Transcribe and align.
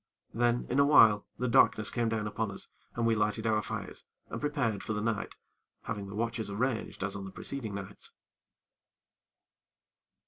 Then, 0.33 0.65
in 0.67 0.79
a 0.79 0.83
while, 0.83 1.27
the 1.37 1.47
darkness 1.47 1.91
came 1.91 2.09
down 2.09 2.25
upon 2.25 2.49
us, 2.49 2.69
and 2.95 3.05
we 3.05 3.13
lighted 3.13 3.45
our 3.45 3.61
fires 3.61 4.03
and 4.31 4.41
prepared 4.41 4.81
for 4.81 4.93
the 4.93 4.99
night, 5.01 5.35
having 5.83 6.07
the 6.07 6.15
watches 6.15 6.49
arranged 6.49 7.03
as 7.03 7.15
on 7.15 7.23
the 7.25 7.29
preceding 7.31 7.75
nights. 7.75 8.11